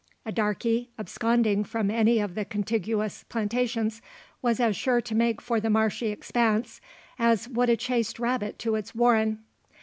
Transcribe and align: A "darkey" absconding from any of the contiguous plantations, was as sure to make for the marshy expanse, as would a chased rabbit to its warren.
A 0.25 0.31
"darkey" 0.31 0.87
absconding 0.97 1.63
from 1.63 1.91
any 1.91 2.17
of 2.17 2.33
the 2.33 2.43
contiguous 2.43 3.23
plantations, 3.29 4.01
was 4.41 4.59
as 4.59 4.75
sure 4.75 4.99
to 4.99 5.13
make 5.13 5.39
for 5.39 5.59
the 5.59 5.69
marshy 5.69 6.07
expanse, 6.07 6.81
as 7.19 7.47
would 7.47 7.69
a 7.69 7.77
chased 7.77 8.17
rabbit 8.17 8.57
to 8.57 8.73
its 8.73 8.95
warren. 8.95 9.43